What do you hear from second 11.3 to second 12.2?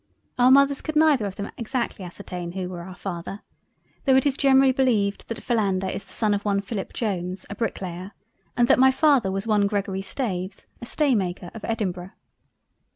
of Edinburgh.